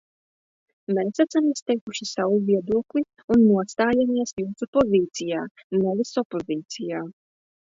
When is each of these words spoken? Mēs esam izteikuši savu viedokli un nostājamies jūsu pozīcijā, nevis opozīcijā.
Mēs 0.97 1.19
esam 1.23 1.49
izteikuši 1.49 2.07
savu 2.11 2.39
viedokli 2.47 3.03
un 3.35 3.43
nostājamies 3.51 4.35
jūsu 4.43 4.69
pozīcijā, 4.79 5.45
nevis 5.85 6.17
opozīcijā. 6.25 7.05